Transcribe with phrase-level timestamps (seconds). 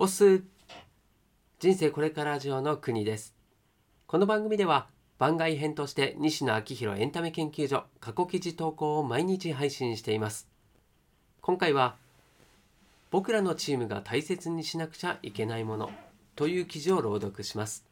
[0.00, 0.44] オス
[1.58, 3.34] 人生これからラジオの国です。
[4.06, 4.86] この番組では
[5.18, 10.46] 番外編として西野昭弘エンタメ研究所過去記事投稿を毎日配信しています。
[11.40, 11.96] 今回は
[13.10, 15.90] 僕らのチームが大切にしなくちゃいけないもの
[16.36, 17.84] という記事を朗読します。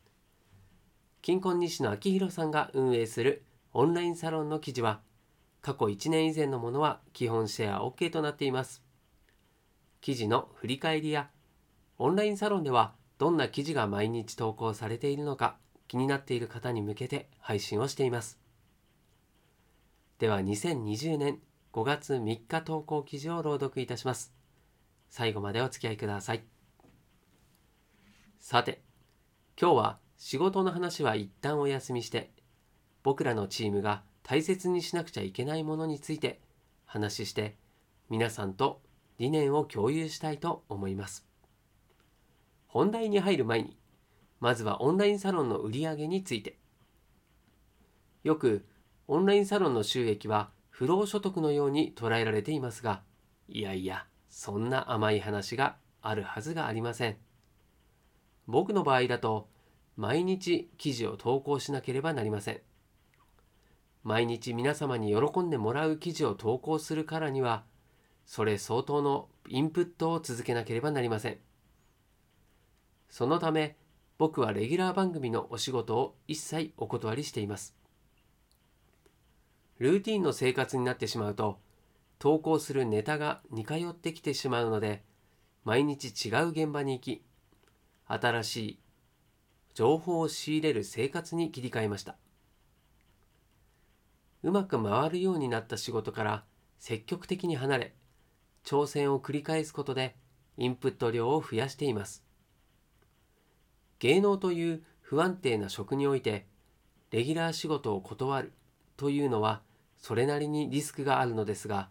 [1.22, 3.42] 金婚西野昭弘さんが運営する
[3.72, 5.00] オンラインサロンの記事は
[5.60, 8.84] 過去1年以前のものは基本シェア OK となっています。
[10.00, 11.30] 記事の振り返りや
[11.98, 15.56] オンラインサロンではどんな記事が毎日投稿されているのか
[15.88, 18.38] 気になっている方に向けて配信をしています。
[20.18, 21.38] では2020年
[21.72, 24.34] 5月3日投稿記事を朗読いたします。
[25.08, 26.44] 最後までお付き合いください。
[28.38, 28.82] さて
[29.60, 32.30] 今日は仕事の話は一旦お休みして
[33.02, 36.40] 僕らのチームが大切にしなくちゃいけないものについて
[36.84, 37.56] 話して
[38.10, 38.82] 皆さんと
[39.18, 41.25] 理念を共有したいと思います。
[42.66, 43.76] 本題に入る前に
[44.40, 46.58] まずはオンラインサロンの売り上げについて。
[48.22, 48.66] よく
[49.08, 53.02] オンラインサロンの収益は不労所得のように捉えられていますが
[53.48, 57.16] いやいやそんな甘い話があるはずがありません。
[58.46, 59.48] 僕の場合だと
[59.96, 62.60] 毎日記事を投稿しなければなりません。
[64.02, 67.64] 毎日皆様に喜んでもらう記事を投稿するからには
[68.24, 71.38] それ相当のインプットを続けなければなりません。
[73.08, 73.76] そのため
[74.18, 77.76] 僕はレギュラー番組のお仕事を一切お断りしています。
[79.78, 81.58] ルーティンの生活になってしまうと
[82.18, 85.02] 投稿するネタが似通ってきてしまうので
[85.64, 87.22] 毎日違う現場に行き
[88.06, 88.78] 新しい
[89.74, 92.16] 情報を仕入れる生活に切り替えました。
[94.42, 96.44] うまく回るようになった仕事から
[96.78, 97.94] 積極的に離れ
[98.64, 100.14] 挑戦を繰り返すことで
[100.56, 102.25] インプット量を増やしています。
[103.98, 106.46] 芸能という不安定な職において
[107.10, 108.52] レギュラー仕事を断る
[108.96, 109.62] というのは
[109.96, 111.88] それなりにリスクがあるのですが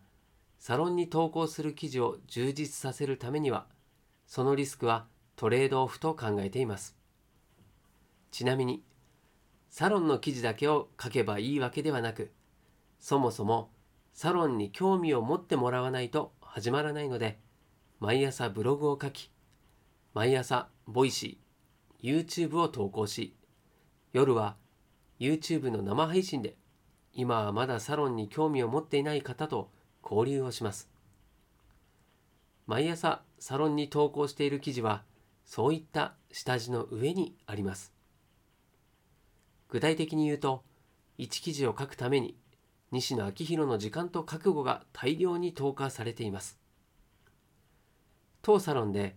[0.59, 3.65] サロンに投稿する記事を充実させるためには
[4.27, 5.05] そのリスクは
[5.35, 6.95] トレードオフと考えています。
[8.31, 8.83] ちなみに
[9.69, 12.31] サロンの記事だけを書けばいいわけではなく
[12.99, 13.69] そもそも
[14.11, 17.37] サロンに興味を持ってもらわないと始まらないので
[17.99, 19.31] 毎朝ブログを書き
[20.13, 21.44] 毎朝ボイシー
[22.01, 23.35] YouTube を投稿し、
[24.13, 24.55] 夜は
[25.19, 26.55] YouTube の生配信で
[27.13, 29.69] 今はまだサロンに興味を持っていない方と
[30.03, 30.89] 交流をします。
[32.67, 35.03] 毎朝サロンに投稿している記事は
[35.45, 37.93] そういった下地の上にあります。
[39.69, 40.63] 具体的に言うと、
[41.17, 42.35] 1記事を書くために
[42.91, 46.59] 西野昭弘の時間と覚悟が大量に投下されています。
[48.41, 49.15] 当サロンで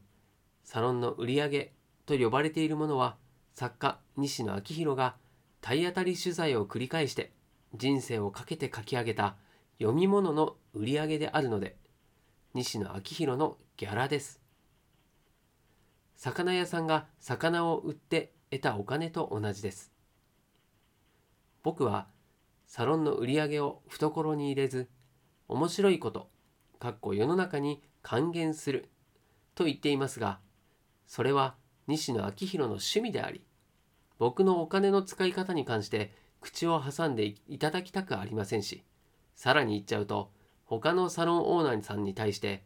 [0.65, 1.73] サロンの売り上げ
[2.09, 3.17] と呼ばれているものは
[3.53, 5.17] 作家西野昭弘が
[5.61, 7.33] 体当たり取材を繰り返して
[7.75, 9.37] 人生をかけて書き上げた
[9.79, 11.77] 読み物の売り上げであるので
[12.55, 14.41] 西野昭弘のギャラです。
[16.17, 19.93] 魚屋さんが魚を売って得たお金と同じです。
[21.63, 22.07] 僕は
[22.67, 24.89] サロンの売り上げを懐に入れず
[25.47, 26.31] 面白いこと
[26.79, 28.89] かっこ世の中に還元する
[29.55, 30.39] と言っていますが
[31.07, 31.55] それは
[31.89, 33.43] 西野昭弘の趣味であり
[34.19, 38.85] 僕のお金の使い方に関して口を挟んでいただきたくありませんし
[39.35, 40.31] さらに言っちゃうと
[40.65, 42.63] 他のサロンオーナーさんに対して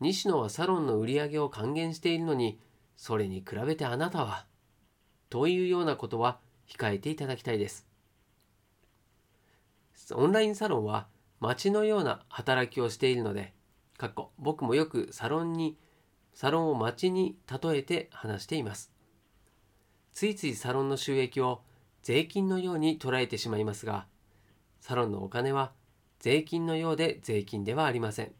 [0.00, 2.58] 西野はサロンの売り上げを還元しているのに
[2.96, 4.46] それに比べてあなたは
[5.30, 7.86] というようなことは控えていただきたいです。
[10.12, 11.06] オンラインサロンは
[11.40, 13.52] 街のような働きをしているので
[14.38, 15.76] 僕もよくサロンに
[16.34, 18.92] サロンを街に例えて話しています。
[20.12, 21.62] ついついサロンの収益を
[22.02, 24.06] 税金のように捉えてしまいますが、
[24.80, 25.72] サロンのお金は
[26.18, 28.32] 税金のようで税金ではありません。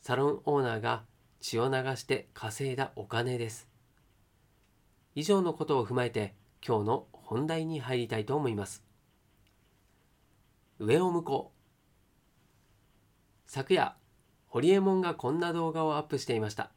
[0.00, 1.04] サロンオーナーが
[1.40, 3.68] 血を流して稼いだお金です。
[5.14, 6.34] 以上のことを踏まえて
[6.66, 8.82] 今日の本題に入りたいと思います。
[10.78, 11.58] 上を向こう。
[13.50, 13.96] 昨夜、
[14.48, 16.70] ホリエモンがこんな動画をアップしていました。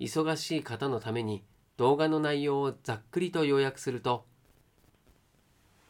[0.00, 1.44] 忙しい方のために
[1.76, 4.24] 動画の内容をざっくりと要約すると、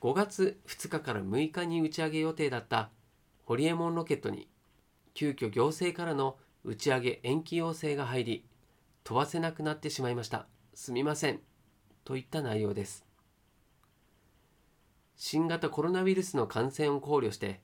[0.01, 2.91] 5月2日から6日に打ち上げ予定だった
[3.45, 4.49] ホリエモンロケットに
[5.15, 8.45] 急遽行政からの打ち上げ延期要請が入り、
[9.05, 10.47] 飛ばせなくなってしまいました。
[10.75, 11.41] すみません。
[12.05, 13.07] といった内容です。
[15.17, 17.61] 新型コロナウイルスの感染を考慮して、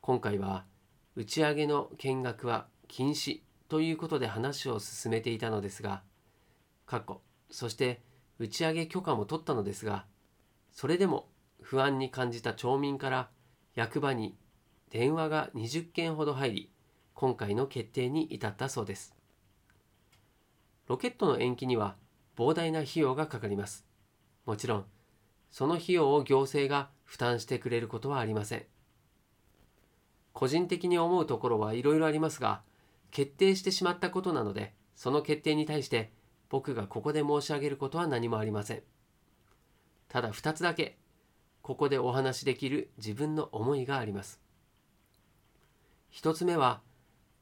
[0.00, 0.64] 今回は
[1.14, 6.02] 打ち上げの見学は禁止ということで話を進めていたのですが、
[6.86, 7.20] かっこ
[7.50, 8.00] そして
[8.38, 10.06] 打ち上げ許可も取ったのですが、
[10.72, 11.28] それでも
[11.60, 13.28] 不安に感じた町民から
[13.74, 14.36] 役場に
[14.90, 16.72] 電話が20件ほど入り、
[17.14, 19.14] 今回の決定に至ったそうです。
[20.88, 21.96] ロケットの延期には
[22.36, 23.86] 膨大な費用がかかります。
[24.46, 24.84] もちろん、
[25.50, 28.71] その費用を行政が負担してくれることはありません。
[30.32, 32.62] 個人的に思うところはいろいろありますが、
[33.10, 36.10] 決定してしまったことなので、その決定に対して
[36.48, 38.82] 僕がここで申し上げることは何もありません。
[40.08, 40.98] ただ2つだけ、
[41.62, 44.40] ここでお話しできる自分の思いがあります。
[46.12, 46.82] 1つ目は、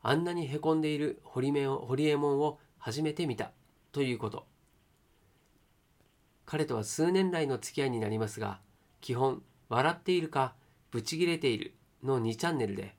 [0.02, 3.52] あんなにへこんでいる堀江門を初めて見た
[3.92, 4.46] ということ。
[6.46, 8.60] 彼とは数年来の付き合いになりますが、
[9.00, 10.54] 基本、笑っているか、
[10.90, 12.96] ブチギレているの2チャンネルで、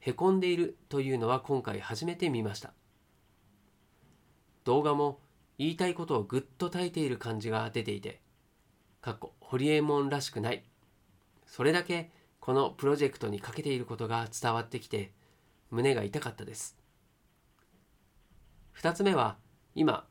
[0.00, 2.72] へこんでいるというのは今回初めて見ました。
[4.64, 5.20] 動画も
[5.58, 8.20] 言いたいことをぐっと耐えている感じが出ていて、
[9.00, 10.64] かっこ、ホリエモンらしくない。
[11.46, 15.12] それだけこのプロジェクトにかけていることが伝わってきて、
[15.70, 16.78] 胸が痛かったです。
[18.80, 19.36] 2つ目は、
[19.74, 20.06] 今、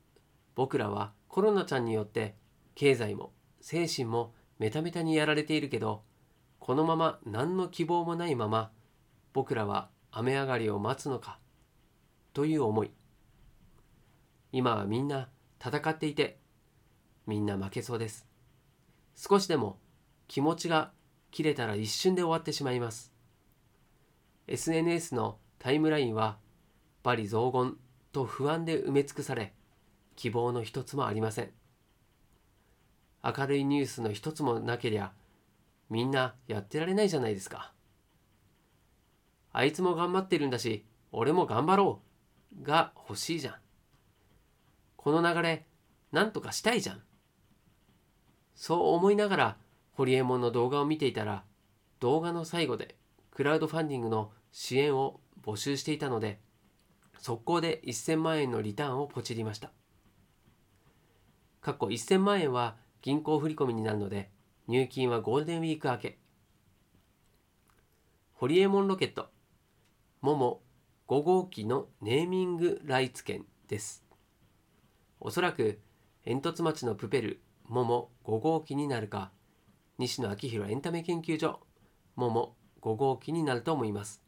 [0.56, 2.36] 僕らはコロナちゃんによって
[2.74, 3.32] 経済も
[3.62, 6.02] 精神もメタメタにやられているけど
[6.68, 8.72] このまま何の希望もないまま
[9.32, 11.40] 僕らは雨上がりを待つのか
[12.34, 12.92] という思い。
[14.52, 15.30] 今はみんな
[15.66, 16.40] 戦っていて
[17.26, 18.28] みんな負けそうです。
[19.16, 19.80] 少しでも
[20.28, 20.92] 気持ちが
[21.32, 23.14] 切れたら一瞬で終わってしまいます。
[24.48, 26.38] SNS のタイムラインは
[27.02, 27.78] 罵詈雑言
[28.12, 29.54] と不安で埋め尽くされ
[30.18, 31.52] 希望の一つもありません。
[33.24, 35.14] 明るいニュースの一つもなけりゃ
[35.90, 37.74] みんなやってられないじゃないですか。
[39.54, 42.02] あいつも頑張ってるんだし俺も頑張ろ
[42.62, 43.56] うが欲しいじゃん。
[44.96, 45.66] この流れ
[46.12, 47.02] なんとかしたいじゃん。
[48.56, 49.58] そう思いながら
[49.94, 51.44] ホリエモンの動画を見ていたら
[52.00, 52.96] 動画の最後で
[53.32, 56.40] クラウドファンディングの支援を募集していたので
[57.20, 59.72] 速攻で1000万円のリターンをポチりました。
[61.62, 64.30] 過去1000万円は銀行振込になるので
[64.68, 66.20] 入金はゴールデンウィーク明け。
[68.34, 69.30] ホリエモンロケット。
[70.20, 70.62] モモ
[71.08, 74.04] 5号機のネーミングライツ券です。
[75.22, 75.80] おそらく
[76.26, 79.32] 煙突町のプペルモモ5号機になるか
[80.00, 81.62] 西野昭弘エンタメ研究所
[82.18, 84.22] モモ5号機になると思います。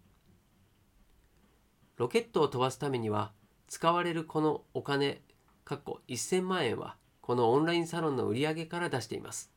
[1.98, 3.34] ロケットを飛ばすためには
[3.68, 5.22] 使われるこのお金
[5.66, 9.52] かっこ1000万円はこのオンラインサロンの売り上げから出しています。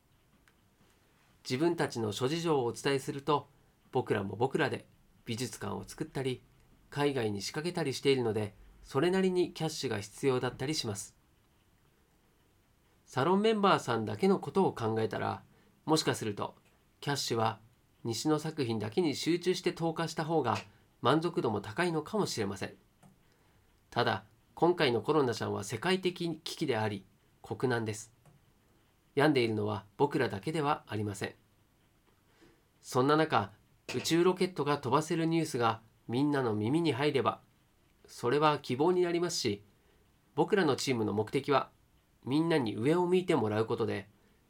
[1.43, 3.49] 自分たちの諸事情をお伝えすると、
[3.91, 4.85] 僕らも僕らで
[5.25, 6.41] 美術館を作ったり、
[6.89, 11.15] 海外に仕掛けたりしているので、それなりにキャッシュが必要だったりします。
[13.05, 15.43] サロンメンバーさんだけのことを考えたら、
[15.85, 16.55] もしかすると、
[17.01, 17.59] キャッシュは
[18.03, 20.57] 西の作品だけに集中して投下した方が
[21.01, 22.73] 満足度も高いのかもしれません。
[23.91, 24.23] ただ、
[24.55, 27.05] 今回のコロナちゃんは世界的危機であり、
[27.41, 28.13] 国難です。
[29.15, 31.33] 病んでいるのは僕らだけではありません。
[32.81, 33.51] そんな中、
[33.95, 37.39] 宇宙ロケットが飛ばせるニュースがみんなの耳に入れば、
[38.05, 39.63] それは希望になりますし、
[40.35, 41.69] 僕らのチームの目的は、
[42.25, 44.07] みんなに上を向いてもらうことで、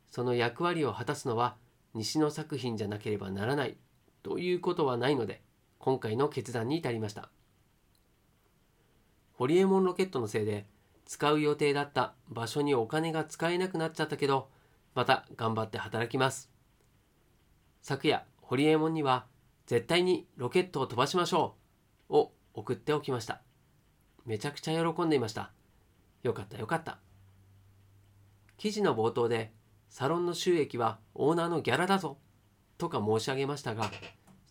[0.09, 1.55] その役割を果たすのは
[1.93, 3.77] 西の作品じゃなければならない
[4.21, 5.41] ということはないので、
[5.79, 7.29] 今回の決断に至りました。
[9.33, 10.65] ホリエモンロケットのせいで
[11.05, 14.49] 使う予定だった場所にお金が使えなくなっちゃったけど、
[14.95, 16.51] また頑張って働きます。
[17.81, 19.25] 昨夜、ホリエモンには、
[19.65, 21.55] 絶対にロケットを飛ばしましょ
[22.09, 23.41] うを送っておきました。
[24.25, 25.51] めちゃくちゃ喜んでいました。
[26.21, 26.99] よかったよかった。
[28.57, 29.51] 記事の冒頭で、
[29.89, 32.17] サロンの収益はオーナーのギャラだぞ
[32.77, 33.91] とか申し上げましたが、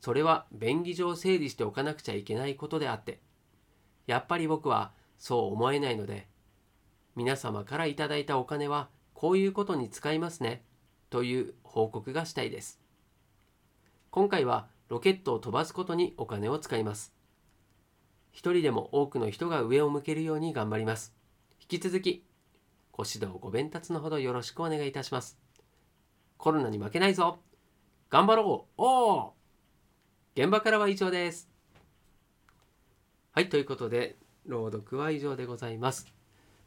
[0.00, 3.20] それは便宜上整理しておかなくちゃいけないことであって、
[4.06, 6.26] やっぱり僕はそう思えないので、
[7.14, 8.88] 皆様からいただいたお金は
[9.22, 10.64] こういうことに使いますね
[11.08, 12.80] という報告がしたいです。
[14.10, 17.14] 今回はロケットを飛ばすことにお金を使います。
[18.32, 21.14] 一人でも多くの人が上を向けるように頑張ります。
[21.60, 22.24] 引き続き
[22.90, 25.38] ご指導ご鞭達のほどよろしくお願いいたします。
[26.36, 27.38] コロナに負けないぞ
[28.10, 29.34] 頑張ろうおお
[30.34, 31.48] 現場からは以上です。
[33.30, 36.12] はい、ということで、朗読は以上でございます。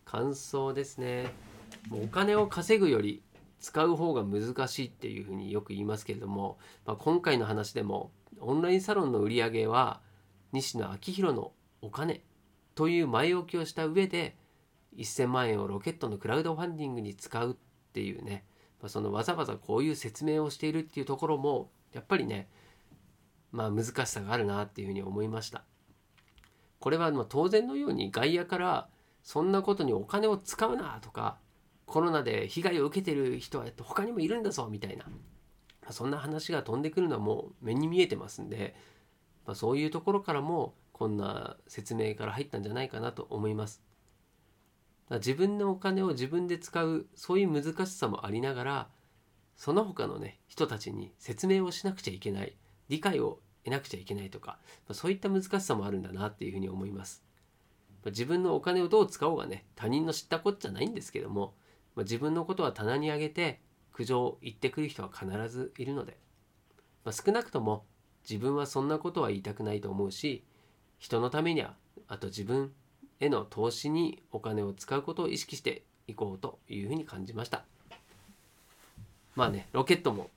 [0.05, 1.54] 感想ですね
[1.91, 3.24] お金を稼ぐより
[3.60, 10.01] 使う方が難しいっていうふうによく言いますけれども、まあ、今回の話でもオンラインサロンの売り上げは
[10.51, 11.51] 西野昭弘の
[11.82, 12.24] お金
[12.75, 14.38] という前置きをした上で
[14.98, 17.55] 1000万円をロケットのクラウドファンディングに使うっ
[17.94, 18.46] ていうね、
[18.82, 22.50] まあ、そのわざわざこういう説明をしているっていうところもやっぱりね
[23.51, 25.63] まあ難しさがあるなっていうふうに思いました。
[26.79, 28.89] これはま当然のように外野から
[29.24, 31.38] そんなことにお金を使うなとか
[31.86, 35.06] コロナで被害を受けてる人は他にもいるんだぞみたいな
[35.92, 38.75] そんな話が飛んでくるのはもう目に見えてますんで、
[39.46, 43.84] まあ、そういうところからもこんな説明から入ったんじゃないかなと思います。
[45.12, 48.89] 自分のお金を自分で使うそういう難しさもありながら
[49.56, 52.56] その他のね人たちに説明をしなくちゃいけない
[52.89, 57.24] 理解を得なくちゃいけないとか、まあ、そういった難しさもあるんだなっていうふうに思います。
[58.04, 61.54] まあ、自分のお金をどう使おうがね他人の知ったこっちゃないんですけども、
[61.96, 63.62] まあ、自分のことは棚に上げて
[63.94, 66.18] 苦情を言ってくる人は必ずいるので、
[67.04, 67.86] まあ、少なくとも
[68.30, 70.44] 自分はそんなことは言いたくないと思うし
[70.98, 71.75] 人のためには
[72.08, 72.72] あと自分
[73.20, 77.64] への投資にお金を使うことを意識していこうというふうに感じました。
[79.36, 80.30] まあねロケットも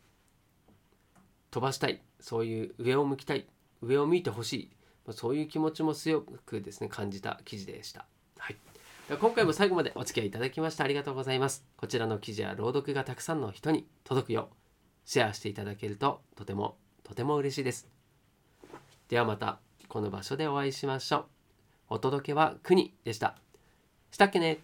[1.50, 2.00] 飛ばしたい。
[2.20, 3.46] そういう上を向きたい。
[3.80, 4.70] 上を向いてほしい。
[5.12, 8.06] そういう気持ちも強くですね感じた記事でした。
[9.16, 11.64] 今回も最後までお付き合いいただきましてありがとうございます。
[11.78, 14.54] こちらの記事や朗読がたくさんの人に届くよう
[15.06, 17.88] シェアしていただけるととてもとても嬉しいです。
[19.08, 21.24] ではまたこの場所でお会いしましょう。
[21.88, 23.38] お届けは国でした。
[24.10, 24.58] したっけね